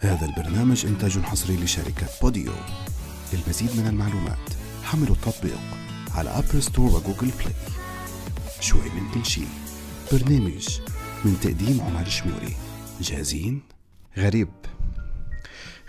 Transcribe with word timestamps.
هذا 0.00 0.26
البرنامج 0.26 0.86
إنتاج 0.86 1.18
حصري 1.18 1.56
لشركة 1.56 2.06
Podeo. 2.22 2.52
للمزيد 3.32 3.76
من 3.76 3.86
المعلومات 3.86 4.50
حملوا 4.82 5.14
التطبيق 5.14 5.58
على 6.14 6.30
Apple 6.30 6.62
Store 6.62 6.86
و 6.86 6.92
Google 6.92 7.30
Play 7.38 7.54
شوي 8.60 8.80
من 8.80 9.10
كل 9.14 9.26
شي 9.26 9.42
برنامج 10.12 10.80
من 11.24 11.40
تقديم 11.40 11.80
عمر 11.80 12.04
شموري. 12.04 12.56
جاهزين؟ 13.00 13.62
غريب. 14.16 14.48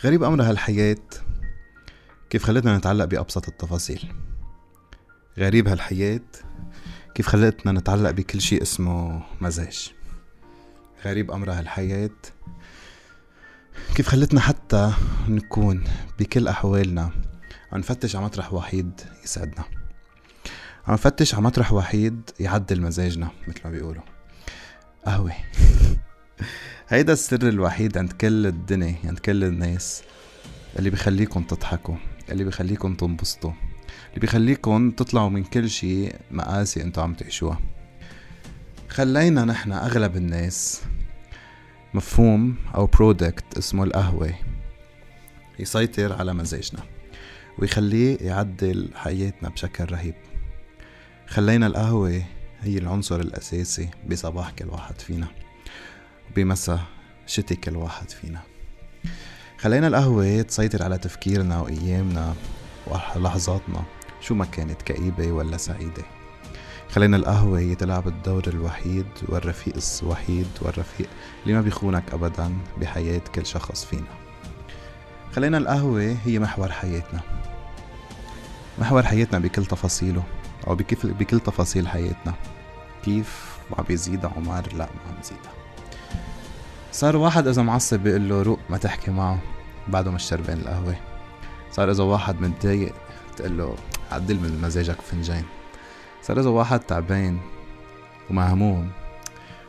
غريب 0.03 0.23
أمر 0.23 0.43
هالحياة. 0.43 1.09
كيف 2.29 2.43
خلتنا 2.43 2.77
نتعلق 2.77 3.05
بأبسط 3.05 3.47
التفاصيل؟ 3.47 4.13
غريب 5.37 5.67
هالحياة. 5.67 6.21
كيف 7.15 7.27
خلتنا 7.27 7.71
نتعلق 7.71 8.11
بكل 8.11 8.41
شيء 8.41 8.61
اسمه 8.61 9.23
مزاج؟ 9.41 9.91
غريب 11.05 11.31
أمر 11.31 11.51
هالحياة. 11.51 12.09
كيف 13.99 14.07
خلتنا 14.07 14.39
حتى 14.39 14.93
نكون 15.27 15.83
بكل 16.19 16.47
أحوالنا؟ 16.47 17.11
عم 17.71 17.79
نفتش 17.79 18.15
على 18.15 18.25
مطرح 18.25 18.53
وحيد 18.53 19.01
يسعدنا. 19.23 19.63
عم 20.87 20.93
نفتش 20.93 21.33
على 21.33 21.43
مطرح 21.43 21.73
وحيد 21.73 22.29
يعدل 22.39 22.81
مزاجنا 22.81 23.29
مثل 23.47 23.59
ما 23.65 23.71
بيقولوا. 23.71 24.01
قهوة. 25.05 25.33
هيدا 26.89 27.13
السر 27.13 27.49
الوحيد 27.49 27.97
عند 27.97 28.11
كل 28.11 28.47
الدنيا 28.47 28.95
عند 29.05 29.19
كل 29.19 29.43
الناس 29.43 30.03
اللي 30.79 30.89
بيخليكم 30.89 31.43
تضحكوا 31.43 31.95
اللي 32.29 32.43
بيخليكم 32.43 32.95
تنبسطوا 32.95 33.51
اللي 34.09 34.19
بيخليكم 34.19 34.91
تطلعوا 34.91 35.29
من 35.29 35.43
كل 35.43 35.69
شيء 35.69 36.15
مقاسي 36.31 36.83
أنتوا 36.83 37.03
عم 37.03 37.13
تعيشوها. 37.13 37.59
خلينا 38.89 39.45
نحن 39.45 39.71
أغلب 39.71 40.17
الناس 40.17 40.81
مفهوم 41.93 42.55
أو 42.75 42.85
برودكت 42.85 43.57
اسمه 43.57 43.83
القهوة 43.83 44.33
يسيطر 45.59 46.13
على 46.13 46.33
مزاجنا 46.33 46.83
ويخليه 47.57 48.17
يعدل 48.21 48.89
حياتنا 48.95 49.49
بشكل 49.49 49.91
رهيب. 49.91 50.15
خلينا 51.27 51.67
القهوة 51.67 52.23
هي 52.61 52.77
العنصر 52.77 53.19
الأساسي 53.19 53.89
بصباح 54.09 54.51
كل 54.51 54.69
واحد 54.69 55.01
فينا 55.01 55.27
بمساء 56.35 56.79
شتي 57.27 57.55
كل 57.55 57.75
واحد 57.75 58.09
فينا. 58.09 58.41
خلينا 59.57 59.87
القهوة 59.87 60.41
تسيطر 60.41 60.83
على 60.83 60.97
تفكيرنا 60.97 61.61
وأيامنا 61.61 62.35
ولحظاتنا 62.87 63.83
شو 64.21 64.35
ما 64.35 64.45
كانت 64.45 64.81
كئيبة 64.81 65.31
ولا 65.31 65.57
سعيدة. 65.57 66.18
خلينا 66.91 67.17
القهوة 67.17 67.59
هي 67.59 67.75
تلعب 67.75 68.07
الدور 68.07 68.43
الوحيد 68.47 69.05
والرفيق 69.27 69.73
الوحيد 70.03 70.47
والرفيق 70.61 71.07
اللي 71.43 71.53
ما 71.53 71.61
بيخونك 71.61 72.03
أبدا 72.13 72.53
بحياة 72.77 73.21
كل 73.35 73.45
شخص 73.45 73.85
فينا. 73.85 74.07
خلينا 75.35 75.57
القهوة 75.57 76.17
هي 76.25 76.39
محور 76.39 76.71
حياتنا. 76.71 77.19
محور 78.79 79.03
حياتنا 79.03 79.39
بكل 79.39 79.65
تفاصيله 79.65 80.23
أو 80.67 80.75
بكيف 80.75 81.05
بكل 81.05 81.39
تفاصيل 81.39 81.87
حياتنا. 81.87 82.33
كيف 83.05 83.57
عم 83.77 83.83
بيزيد 83.83 84.25
عمر؟ 84.25 84.73
لا 84.73 84.77
ما 84.77 85.11
عم 85.11 85.19
يزيدها 85.21 85.51
صار 86.91 87.17
واحد 87.17 87.47
إذا 87.47 87.61
معصب 87.61 87.99
بيقول 87.99 88.29
له 88.29 88.41
روق 88.41 88.59
ما 88.69 88.77
تحكي 88.77 89.11
معه 89.11 89.39
بعده 89.87 90.11
مش 90.11 90.23
شربان 90.23 90.57
القهوة. 90.59 90.95
صار 91.71 91.91
إذا 91.91 92.03
واحد 92.03 92.41
متضايق 92.41 92.93
تقول 93.37 93.57
له 93.57 93.75
عدل 94.11 94.35
من 94.39 94.61
مزاجك 94.61 95.01
فنجان. 95.01 95.43
صار 96.21 96.39
إذا 96.39 96.49
واحد 96.49 96.79
تعبان 96.79 97.39
ومهموم. 98.29 98.91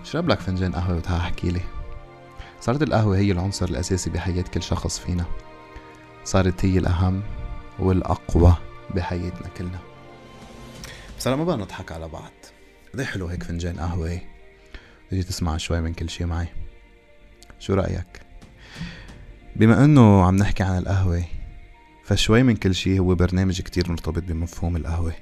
اشرب 0.01 0.29
لك 0.29 0.41
فنجان 0.41 0.75
قهوة 0.75 0.97
وتعال 0.97 1.21
احكي 1.21 1.51
لي. 1.51 1.61
صارت 2.61 2.83
القهوة 2.83 3.17
هي 3.17 3.33
العنصر 3.33 3.69
الأساسي 3.69 4.11
بحياة 4.11 4.43
كل 4.43 4.63
شخص 4.63 4.99
فينا. 4.99 5.25
صارت 6.25 6.65
هي 6.65 6.79
الأهم 6.79 7.23
والأقوى 7.79 8.57
بحياتنا 8.95 9.49
كلنا. 9.57 9.79
بس 11.19 11.29
هلا 11.29 11.37
ما 11.37 11.45
بقى 11.45 11.57
نضحك 11.57 11.93
على 11.93 12.09
بعض. 12.09 12.33
قد 12.95 13.03
حلو 13.03 13.27
هيك 13.27 13.43
فنجان 13.43 13.81
قهوة؟ 13.81 14.21
تيجي 15.11 15.23
تسمع 15.23 15.57
شوي 15.57 15.81
من 15.81 15.95
كل 15.95 16.11
شي 16.11 16.25
معي. 16.25 16.49
شو 17.59 17.75
رأيك؟ 17.75 18.21
بما 19.57 19.85
إنه 19.85 20.25
عم 20.25 20.37
نحكي 20.37 20.63
عن 20.63 20.79
القهوة 20.79 21.25
فشوي 22.05 22.43
من 22.43 22.57
كل 22.57 22.75
شي 22.75 22.99
هو 22.99 23.15
برنامج 23.15 23.61
كتير 23.61 23.91
مرتبط 23.91 24.23
بمفهوم 24.23 24.77
القهوة. 24.77 25.13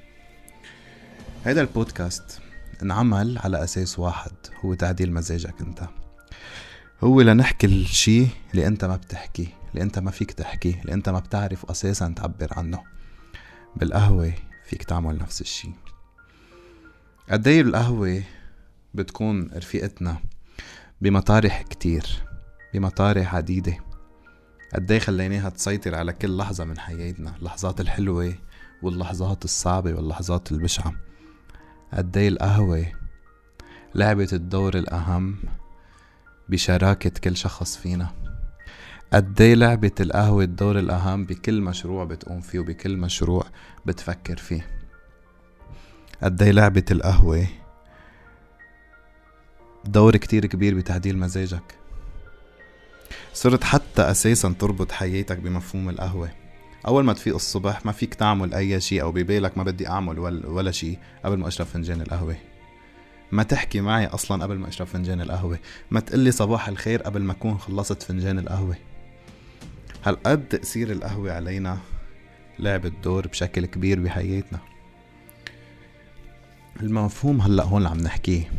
هيدا 1.45 1.61
البودكاست 1.61 2.41
انعمل 2.83 3.39
على 3.39 3.65
أساس 3.65 3.99
واحد 3.99 4.33
هو 4.65 4.75
تعديل 4.75 5.13
مزاجك 5.13 5.61
أنت. 5.61 5.89
هو 7.05 7.21
لنحكي 7.21 7.67
الشي 7.67 8.27
اللي 8.51 8.67
أنت 8.67 8.85
ما 8.85 8.97
بتحكي 8.97 9.49
اللي 9.71 9.83
أنت 9.83 9.99
ما 9.99 10.11
فيك 10.11 10.33
تحكي 10.33 10.81
اللي 10.81 10.95
أنت 10.95 11.09
ما 11.09 11.19
بتعرف 11.19 11.71
أساسا 11.71 12.15
تعبر 12.17 12.49
عنه. 12.51 12.83
بالقهوة 13.77 14.33
فيك 14.65 14.85
تعمل 14.85 15.19
نفس 15.19 15.41
الشي. 15.41 15.69
قدي 17.31 17.61
القهوة 17.61 18.23
بتكون 18.95 19.51
رفيقتنا 19.55 20.19
بمطارح 21.01 21.63
كتير 21.63 22.07
بمطارح 22.75 23.35
عديدة. 23.35 23.77
قدي 24.75 25.01
خليناها 25.01 25.49
تسيطر 25.49 25.95
على 25.95 26.13
كل 26.13 26.37
لحظة 26.37 26.65
من 26.65 26.79
حياتنا 26.79 27.37
اللحظات 27.37 27.81
الحلوة 27.81 28.35
واللحظات 28.83 29.45
الصعبة 29.45 29.95
واللحظات 29.95 30.53
البشعة. 30.53 30.95
قدي 31.93 32.29
القهوة 32.29 32.87
لعبت 33.95 34.33
الدور 34.33 34.79
الأهم 34.79 35.37
بشراكة 36.49 37.11
كل 37.11 37.37
شخص 37.37 37.77
فينا. 37.77 38.11
قدي 39.13 39.55
لعبة 39.55 39.93
القهوة 40.01 40.45
الدور 40.45 40.79
الأهم 40.79 41.25
بكل 41.25 41.61
مشروع 41.61 42.05
بتقوم 42.05 42.41
فيه 42.41 42.59
وبكل 42.59 42.97
مشروع 42.97 43.47
بتفكر 43.87 44.37
فيه. 44.37 44.67
قدي 46.23 46.53
لعبة 46.53 46.85
القهوة 46.91 47.47
دور 49.85 50.17
كتير 50.17 50.47
كبير 50.47 50.75
بتعديل 50.75 51.19
مزاجك. 51.19 51.75
صرت 53.33 53.65
حتى 53.65 54.03
أساسا 54.03 54.55
تربط 54.59 54.93
حياتك 54.93 55.39
بمفهوم 55.39 55.89
القهوة. 55.89 56.31
أول 56.87 57.05
ما 57.05 57.13
تفيق 57.13 57.35
الصبح 57.35 57.87
ما 57.87 57.93
فيك 57.93 58.15
تعمل 58.15 58.55
أي 58.55 58.81
شيء 58.81 59.03
أو 59.03 59.13
ببالك 59.13 59.59
ما 59.59 59.65
بدي 59.65 59.89
أعمل 59.89 60.19
ولا 60.19 60.71
شيء 60.71 60.99
قبل 61.25 61.39
ما 61.39 61.49
أشرب 61.49 61.67
فنجان 61.67 62.01
القهوة. 62.01 62.37
ما 63.33 63.43
تحكي 63.43 63.81
معي 63.81 64.07
أصلا 64.07 64.43
قبل 64.45 64.59
ما 64.59 64.69
أشرب 64.69 64.87
فنجان 64.87 65.21
القهوة. 65.21 65.59
ما 65.91 66.01
تقلي 66.01 66.31
صباح 66.31 66.69
الخير 66.69 67.03
قبل 67.03 67.23
ما 67.23 67.33
أكون 67.33 67.59
خلصت 67.59 68.03
فنجان 68.03 68.39
القهوة. 68.39 68.77
هالقد 70.05 70.49
تأثير 70.49 70.93
القهوة 70.93 71.33
علينا 71.33 71.79
لعبت 72.59 72.93
دور 73.05 73.27
بشكل 73.27 73.67
كبير 73.67 74.01
بحياتنا. 74.01 74.59
المفهوم 76.81 77.41
هلأ 77.41 77.65
هون 77.65 77.77
اللي 77.79 77.89
عم 77.89 77.99
نحكيه. 77.99 78.53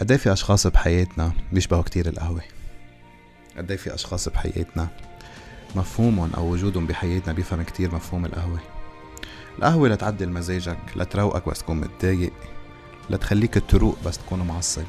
قد 0.00 0.16
في 0.16 0.32
أشخاص 0.32 0.66
بحياتنا 0.66 1.32
بيشبهوا 1.52 1.82
كتير 1.82 2.08
القهوة؟ 2.08 2.42
قد 3.56 3.76
في 3.76 3.94
أشخاص 3.94 4.28
بحياتنا 4.28 4.88
مفهومهم 5.76 6.30
أو 6.36 6.52
وجودهم 6.52 6.86
بحياتنا 6.86 7.32
بيفهم 7.32 7.62
كتير 7.62 7.94
مفهوم 7.94 8.24
القهوة. 8.24 8.58
القهوة 9.58 9.88
لتعدل 9.88 10.30
مزاجك 10.30 10.78
لتروقك 10.96 11.48
بس 11.48 11.58
تكون 11.58 11.80
متضايق 11.80 12.32
لتخليك 13.10 13.62
تروق 13.68 13.96
بس 14.06 14.18
تكون 14.18 14.42
معصب. 14.42 14.84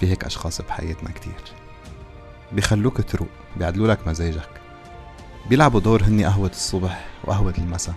في 0.00 0.06
هيك 0.06 0.24
أشخاص 0.24 0.62
بحياتنا 0.62 1.10
كتير. 1.10 1.42
بيخلوك 2.52 3.00
تروق 3.00 3.28
بيعدلوا 3.56 3.88
لك 3.88 4.08
مزاجك. 4.08 4.48
بيلعبوا 5.48 5.80
دور 5.80 6.02
هني 6.02 6.24
قهوة 6.24 6.50
الصبح 6.50 7.06
وقهوة 7.24 7.54
المساء. 7.58 7.94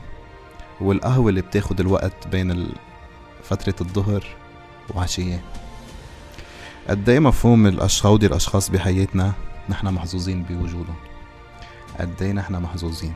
والقهوة 0.82 1.30
اللي 1.30 1.42
بتاخد 1.42 1.80
الوقت 1.80 2.28
بين 2.28 2.68
فترة 3.44 3.76
الظهر 3.82 4.26
وعشية. 4.96 5.42
قد 6.90 7.10
إيه 7.10 7.20
مفهوم 7.20 7.68
الأشخاص 7.68 8.24
الأشخاص 8.24 8.70
بحياتنا 8.70 9.34
نحن 9.70 9.88
محظوظين 9.88 10.44
بوجودهم؟ 10.44 10.96
قد 12.00 12.22
إيه 12.22 12.32
نحن 12.32 12.56
محظوظين. 12.56 13.14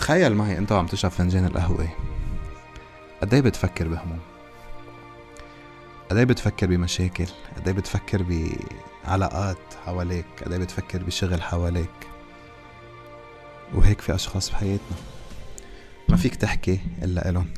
تخيل 0.00 0.34
معي 0.34 0.58
انت 0.58 0.72
وعم 0.72 0.86
تشرب 0.86 1.10
فنجان 1.10 1.44
القهوة. 1.44 1.88
قد 3.22 3.34
إيه 3.34 3.40
بتفكر 3.40 3.88
بهموم؟ 3.88 4.20
قد 6.10 6.16
إيه 6.16 6.24
بتفكر 6.24 6.66
بمشاكل؟ 6.66 7.26
قد 7.56 7.68
إيه 7.68 7.74
بتفكر 7.74 8.22
بعلاقات 8.22 9.58
حواليك؟ 9.86 10.26
قد 10.44 10.52
إيه 10.52 10.58
بتفكر 10.58 11.02
بشغل 11.02 11.42
حواليك؟ 11.42 11.90
وهيك 13.74 14.00
في 14.00 14.14
أشخاص 14.14 14.50
بحياتنا. 14.50 14.96
ما 16.08 16.16
فيك 16.16 16.34
تحكي 16.34 16.80
إلا 17.02 17.30
إلهم. 17.30 17.54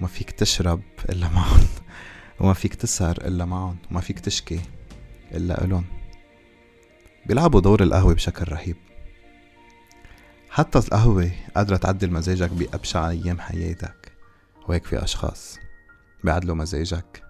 وما 0.00 0.08
فيك 0.08 0.30
تشرب 0.30 0.80
إلا 1.08 1.28
معهم. 1.28 1.66
وما 2.40 2.54
فيك 2.54 2.74
تسهر 2.74 3.16
إلا 3.16 3.44
معهم. 3.44 3.76
وما 3.90 4.00
فيك 4.00 4.20
تشكي 4.20 4.60
إلا 5.32 5.64
إلهم. 5.64 5.84
بيلعبوا 7.26 7.60
دور 7.60 7.82
القهوة 7.82 8.14
بشكل 8.14 8.52
رهيب. 8.52 8.76
حتى 10.50 10.78
القهوة 10.78 11.30
قادرة 11.56 11.76
تعدل 11.76 12.10
مزاجك 12.10 12.50
بأبشع 12.50 13.10
أيام 13.10 13.40
حياتك. 13.40 14.12
وهيك 14.68 14.84
في 14.84 15.04
أشخاص 15.04 15.58
بيعدلوا 16.24 16.54
مزاجك 16.54 17.22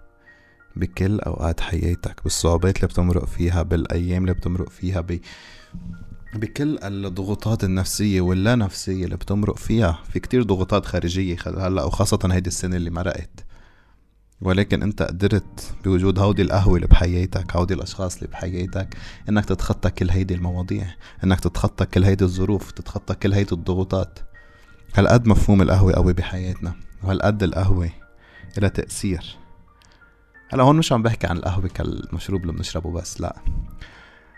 بكل 0.75 1.19
أوقات 1.19 1.61
حياتك 1.61 2.23
بالصعوبات 2.23 2.75
اللي 2.75 2.87
بتمرق 2.87 3.25
فيها 3.25 3.63
بالأيام 3.63 4.21
اللي 4.21 4.33
بتمرق 4.33 4.69
فيها 4.69 5.01
ب... 5.01 5.19
بكل 6.33 6.79
الضغوطات 6.83 7.63
النفسية 7.63 8.21
واللا 8.21 8.55
نفسية 8.55 9.05
اللي 9.05 9.15
بتمرق 9.15 9.57
فيها. 9.57 9.99
في 10.09 10.19
كتير 10.19 10.43
ضغوطات 10.43 10.85
خارجية 10.85 11.37
هلأ 11.45 11.83
وخاصة 11.83 12.19
هيدي 12.31 12.47
السنة 12.47 12.75
اللي 12.75 12.89
مرقت. 12.89 13.44
ولكن 14.41 14.83
انت 14.83 15.01
قدرت 15.01 15.73
بوجود 15.83 16.19
هودي 16.19 16.41
القهوة 16.41 16.75
اللي 16.75 16.87
بحياتك 16.87 17.55
هودي 17.55 17.73
الأشخاص 17.73 18.15
اللي 18.15 18.27
بحياتك 18.27 18.97
إنك 19.29 19.45
تتخطى 19.45 19.89
كل 19.89 20.09
هيدي 20.09 20.33
المواضيع 20.33 20.87
إنك 21.23 21.39
تتخطى 21.39 21.85
كل 21.85 22.03
هيدي 22.03 22.23
الظروف 22.23 22.71
تتخطى 22.71 23.15
كل 23.15 23.33
هيدي 23.33 23.51
الضغوطات. 23.51 24.19
هالقد 24.95 25.27
مفهوم 25.27 25.61
القهوة 25.61 25.93
قوي 25.93 26.13
بحياتنا 26.13 26.75
وهالقد 27.03 27.43
القهوة 27.43 27.89
إلها 28.57 28.69
تأثير. 28.69 29.37
هلا 30.49 30.63
هون 30.63 30.77
مش 30.77 30.91
عم 30.91 31.03
بحكي 31.03 31.27
عن 31.27 31.37
القهوة 31.37 31.67
كالمشروب 31.67 32.41
اللي 32.41 32.53
بنشربه 32.53 32.91
بس 32.91 33.21
لا. 33.21 33.35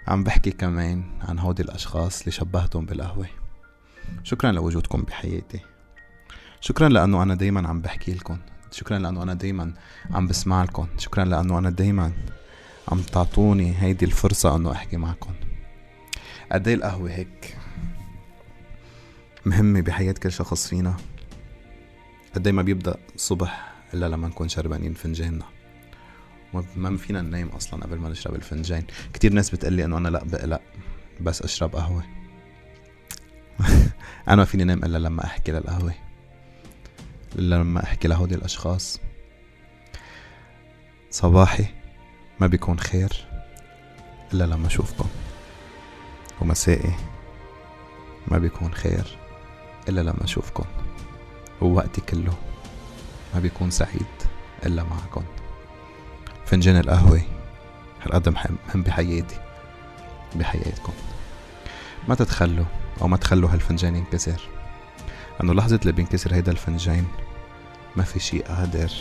عم 0.08 0.24
بحكي 0.24 0.52
كمان 0.52 1.04
عن 1.22 1.40
هودي 1.40 1.64
الأشخاص 1.64 2.20
اللي 2.20 2.32
شبهتهم 2.32 2.86
بالقهوة. 2.86 3.28
شكرا 4.24 4.52
لوجودكم 4.52 5.02
بحياتي. 5.02 5.60
شكرا 6.62 6.90
لأنه 6.90 7.24
أنا 7.24 7.36
دايما 7.36 7.68
عم 7.68 7.82
بحكي 7.82 8.14
لكم. 8.14 8.38
شكرا 8.72 9.00
لأنه 9.00 9.24
أنا 9.24 9.34
دايما 9.34 9.74
عم 10.12 10.28
بسمع 10.28 10.64
لكم 10.64 10.88
شكرا 10.98 11.25
لأنه 11.25 11.58
أنا 11.58 11.69
دايما 11.69 12.12
عم 12.88 13.02
تعطوني 13.02 13.75
هيدي 13.80 14.06
الفرصة 14.06 14.56
أنه 14.56 14.72
أحكي 14.72 14.98
معكم. 14.98 15.34
قد 16.52 16.68
القهوة 16.68 17.12
هيك 17.12 17.58
مهمة 19.46 19.81
بحياة 19.81 20.12
كل 20.12 20.31
شخص 20.31 20.68
فينا؟ 20.68 20.98
قد 22.36 22.48
ما 22.48 22.62
بيبدأ 22.62 22.98
الصبح 23.16 23.74
إلا 23.94 24.06
لما 24.06 24.28
نكون 24.28 24.50
شربانين 24.50 24.94
فنجاننا. 24.94 25.46
ما 26.75 26.98
فينا 26.98 27.22
ننام 27.22 27.48
أصلا 27.48 27.84
قبل 27.84 27.98
ما 27.98 28.10
نشرب 28.10 28.36
الفنجان. 28.36 28.84
كتير 29.13 29.34
ناس 29.34 29.50
بتقلي 29.50 29.86
إنه 29.86 29.98
أنا 29.98 30.08
لأ 30.08 30.24
بقلق 30.24 30.62
بس 31.22 31.42
أشرب 31.42 31.75
قهوة. 31.75 32.04
أنا 34.28 34.36
ما 34.36 34.46
فيني 34.46 34.63
نام 34.63 34.84
إلا 34.84 34.98
لما 34.98 35.25
أحكي 35.25 35.52
للقهوة. 35.52 36.06
إلا 37.35 37.56
لما 37.56 37.83
أحكي 37.83 38.07
لهودي 38.07 38.35
الأشخاص. 38.35 39.00
صباحي 41.12 41.65
ما 42.39 42.47
بيكون 42.47 42.79
خير 42.79 43.25
إلا 44.33 44.44
لما 44.44 44.68
أشوفكم. 44.68 45.09
ومسائي 46.41 46.94
ما 48.27 48.38
بيكون 48.38 48.74
خير 48.74 49.18
إلا 49.89 50.01
لما 50.01 50.24
أشوفكم. 50.24 50.65
ووقتي 51.62 52.01
كله 52.01 52.33
ما 53.33 53.39
بيكون 53.39 53.71
سعيد 53.71 54.06
إلا 54.65 54.83
معكم. 54.83 55.24
فنجان 56.45 56.77
القهوة 56.77 57.21
هالقد 58.01 58.29
مهم 58.29 58.83
بحياتي 58.83 59.39
بحياتكم. 60.35 60.94
ما 62.07 62.15
تتخلوا 62.15 62.65
أو 63.01 63.07
ما 63.07 63.18
تخلوا 63.18 63.50
هالفنجان 63.50 63.95
ينكسر. 63.95 64.41
لأنه 65.39 65.54
لحظة 65.54 65.75
اللي 65.81 65.92
بينكسر 65.92 66.34
هيدا 66.34 66.51
الفنجان 66.51 67.06
ما 67.95 68.04
في 68.04 68.19
شي 68.19 68.39
قادر 68.39 68.92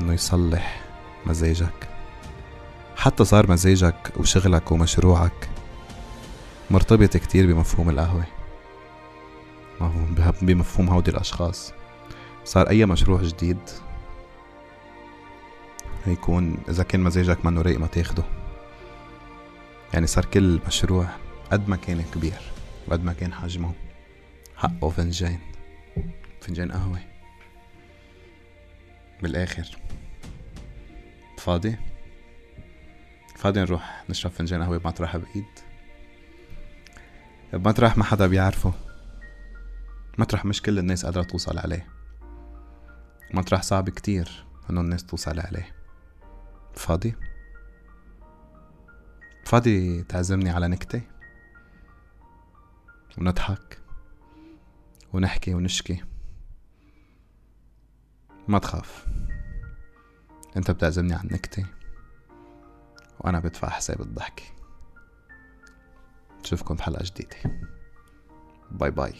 إنه 0.00 0.12
يصلح 0.12 0.80
مزاجك. 1.26 1.88
حتى 2.96 3.24
صار 3.24 3.50
مزاجك 3.50 4.12
وشغلك 4.16 4.72
ومشروعك 4.72 5.48
مرتبط 6.70 7.16
كتير 7.16 7.46
بمفهوم 7.46 7.90
القهوة. 7.90 8.24
بمفهوم 10.42 10.88
هودي 10.88 11.10
الأشخاص. 11.10 11.72
صار 12.44 12.68
أي 12.68 12.86
مشروع 12.86 13.22
جديد 13.22 13.58
يكون 16.06 16.58
إذا 16.68 16.82
كان 16.82 17.00
مزاجك 17.00 17.44
منه 17.44 17.62
رايق 17.62 17.80
ما 17.80 17.86
تاخده. 17.86 18.24
يعني 19.92 20.06
صار 20.06 20.24
كل 20.24 20.60
مشروع 20.66 21.06
قد 21.52 21.68
ما 21.68 21.76
كان 21.76 22.02
كبير 22.14 22.40
وقد 22.88 23.04
ما 23.04 23.12
كان 23.12 23.34
حجمه. 23.34 23.72
حقه 24.62 24.88
فنجان. 24.88 25.38
فنجان 26.40 26.72
قهوة. 26.72 27.00
بالآخر. 29.22 29.76
فاضي؟ 31.38 31.76
فاضي 33.36 33.60
نروح 33.60 34.04
نشرب 34.10 34.32
فنجان 34.32 34.62
قهوة 34.62 34.78
بمطرح 34.78 35.16
بعيد. 35.16 35.44
بمطرح 37.52 37.96
ما 37.96 38.04
حدا 38.04 38.26
بيعرفه. 38.26 38.72
مطرح 40.18 40.44
مش 40.44 40.62
كل 40.62 40.78
الناس 40.78 41.04
قادرة 41.04 41.22
توصل 41.22 41.58
عليه. 41.58 41.86
مطرح 43.34 43.62
صعب 43.62 43.90
كتير 43.90 44.44
إنه 44.70 44.80
الناس 44.80 45.04
توصل 45.06 45.40
عليه. 45.40 45.74
فاضي؟ 46.74 47.14
فاضي 49.44 50.02
تعزمني 50.02 50.50
على 50.50 50.68
نكتة؟ 50.68 51.02
ونضحك؟ 53.18 53.81
ونحكي 55.12 55.54
ونشكي. 55.54 56.04
ما 58.48 58.58
تخاف. 58.58 59.06
انت 60.56 60.70
بتعزمني 60.70 61.14
على 61.14 61.28
النكتة 61.28 61.66
وأنا 63.20 63.40
بدفع 63.40 63.68
حساب 63.68 64.00
الضحكة. 64.00 64.42
نشوفكم 66.40 66.74
بحلقة 66.74 67.04
جديدة. 67.04 67.36
باي 68.70 68.90
باي. 68.90 69.14